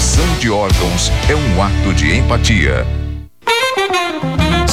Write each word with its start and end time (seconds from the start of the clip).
Doação 0.00 0.38
de 0.38 0.48
órgãos 0.48 1.10
é 1.28 1.36
um 1.36 1.62
ato 1.62 1.92
de 1.92 2.16
empatia. 2.16 2.86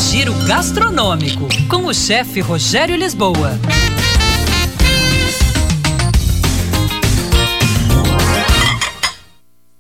Giro 0.10 0.34
gastronômico 0.46 1.50
com 1.68 1.86
o 1.86 1.94
chefe 1.94 2.40
Rogério 2.40 2.96
Lisboa. 2.96 3.59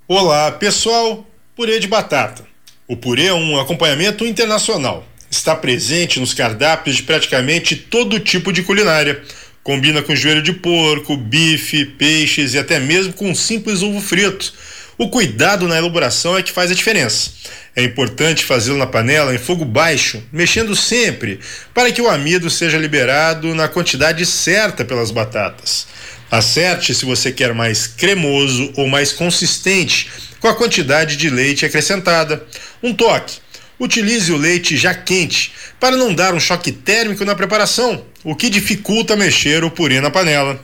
Olá, 0.05 0.51
pessoal. 0.51 1.25
Purê 1.55 1.79
de 1.79 1.87
batata. 1.87 2.43
O 2.85 2.97
purê 2.97 3.27
é 3.27 3.33
um 3.33 3.57
acompanhamento 3.57 4.25
internacional. 4.25 5.07
Está 5.31 5.55
presente 5.55 6.19
nos 6.19 6.33
cardápios 6.33 6.97
de 6.97 7.03
praticamente 7.03 7.73
todo 7.73 8.19
tipo 8.19 8.51
de 8.51 8.63
culinária. 8.63 9.23
Combina 9.63 10.01
com 10.01 10.13
joelho 10.13 10.43
de 10.43 10.51
porco, 10.51 11.15
bife, 11.15 11.85
peixes 11.85 12.53
e 12.53 12.59
até 12.59 12.81
mesmo 12.81 13.13
com 13.13 13.29
um 13.29 13.35
simples 13.35 13.81
ovo 13.81 14.01
frito. 14.01 14.53
O 14.99 15.09
cuidado 15.09 15.67
na 15.67 15.77
elaboração 15.77 16.35
é 16.35 16.41
que 16.41 16.51
faz 16.51 16.71
a 16.71 16.73
diferença. 16.73 17.29
É 17.75 17.83
importante 17.83 18.43
fazê-lo 18.43 18.79
na 18.79 18.87
panela 18.87 19.35
em 19.35 19.37
fogo 19.37 19.63
baixo, 19.63 20.23
mexendo 20.33 20.75
sempre, 20.75 21.39
para 21.71 21.91
que 21.91 22.01
o 22.01 22.09
amido 22.09 22.49
seja 22.49 22.79
liberado 22.79 23.53
na 23.53 23.67
quantidade 23.67 24.25
certa 24.25 24.83
pelas 24.83 25.11
batatas. 25.11 25.85
Acerte 26.31 26.95
se 26.95 27.05
você 27.05 27.31
quer 27.31 27.53
mais 27.53 27.85
cremoso 27.85 28.73
ou 28.75 28.87
mais 28.87 29.13
consistente 29.13 30.09
com 30.39 30.47
a 30.47 30.55
quantidade 30.55 31.15
de 31.15 31.29
leite 31.29 31.63
acrescentada. 31.63 32.43
Um 32.81 32.91
toque: 32.91 33.37
utilize 33.79 34.31
o 34.31 34.37
leite 34.37 34.75
já 34.75 34.95
quente 34.95 35.53
para 35.79 35.95
não 35.95 36.11
dar 36.11 36.33
um 36.33 36.39
choque 36.39 36.71
térmico 36.71 37.23
na 37.23 37.35
preparação, 37.35 38.03
o 38.23 38.35
que 38.35 38.49
dificulta 38.49 39.15
mexer 39.15 39.63
o 39.63 39.69
purê 39.69 40.01
na 40.01 40.09
panela. 40.09 40.59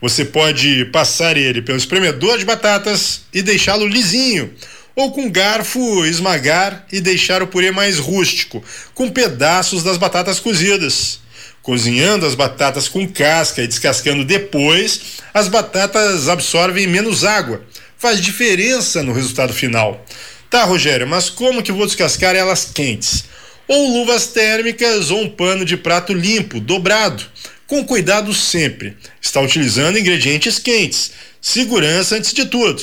Você 0.00 0.24
pode 0.24 0.84
passar 0.86 1.36
ele 1.36 1.60
pelo 1.60 1.76
espremedor 1.76 2.38
de 2.38 2.44
batatas 2.44 3.22
e 3.34 3.42
deixá-lo 3.42 3.86
lisinho, 3.86 4.52
ou 4.94 5.12
com 5.12 5.30
garfo 5.30 6.04
esmagar 6.06 6.86
e 6.92 7.00
deixar 7.00 7.42
o 7.42 7.46
purê 7.46 7.70
mais 7.70 7.98
rústico, 7.98 8.62
com 8.94 9.10
pedaços 9.10 9.82
das 9.82 9.96
batatas 9.96 10.38
cozidas. 10.38 11.20
Cozinhando 11.62 12.24
as 12.24 12.34
batatas 12.34 12.88
com 12.88 13.06
casca 13.06 13.62
e 13.62 13.66
descascando 13.66 14.24
depois, 14.24 15.18
as 15.34 15.48
batatas 15.48 16.28
absorvem 16.28 16.86
menos 16.86 17.24
água. 17.24 17.62
Faz 17.96 18.20
diferença 18.20 19.02
no 19.02 19.12
resultado 19.12 19.52
final. 19.52 20.04
Tá, 20.48 20.64
Rogério, 20.64 21.06
mas 21.06 21.28
como 21.28 21.62
que 21.62 21.72
vou 21.72 21.84
descascar 21.84 22.34
elas 22.34 22.64
quentes? 22.72 23.24
Ou 23.68 23.98
luvas 23.98 24.28
térmicas 24.28 25.10
ou 25.10 25.22
um 25.22 25.28
pano 25.28 25.64
de 25.64 25.76
prato 25.76 26.12
limpo, 26.12 26.58
dobrado. 26.58 27.22
Com 27.66 27.84
cuidado 27.84 28.32
sempre. 28.32 28.96
Está 29.20 29.40
utilizando 29.40 29.98
ingredientes 29.98 30.58
quentes. 30.58 31.12
Segurança 31.40 32.16
antes 32.16 32.32
de 32.32 32.46
tudo. 32.46 32.82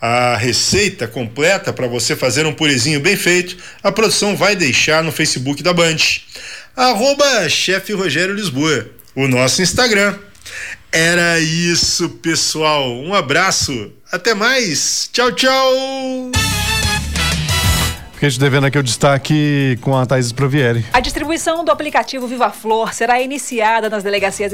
A 0.00 0.36
receita 0.36 1.08
completa 1.08 1.72
para 1.72 1.88
você 1.88 2.14
fazer 2.14 2.46
um 2.46 2.52
purezinho 2.52 3.00
bem 3.00 3.16
feito, 3.16 3.56
a 3.82 3.90
produção 3.90 4.36
vai 4.36 4.54
deixar 4.54 5.02
no 5.02 5.10
Facebook 5.10 5.62
da 5.62 5.72
Band. 5.72 5.96
Arroba 6.76 7.48
chefe 7.48 7.92
Rogério 7.92 8.34
Lisboa, 8.34 8.88
o 9.16 9.26
nosso 9.26 9.60
Instagram. 9.60 10.16
Era 10.92 11.40
isso, 11.40 12.08
pessoal. 12.08 12.92
Um 13.02 13.12
abraço. 13.12 13.92
Até 14.12 14.34
mais. 14.34 15.10
Tchau, 15.12 15.32
tchau. 15.32 16.30
Fiquei 18.18 18.30
te 18.30 18.40
devendo 18.40 18.66
aqui 18.66 18.76
o 18.76 18.82
destaque 18.82 19.78
com 19.80 19.96
a 19.96 20.04
Thaís 20.04 20.32
Provieri. 20.32 20.84
A 20.92 20.98
distribuição 20.98 21.64
do 21.64 21.70
aplicativo 21.70 22.26
Viva 22.26 22.50
Flor 22.50 22.92
será 22.92 23.20
iniciada 23.20 23.88
nas 23.88 24.02
delegacias 24.02 24.52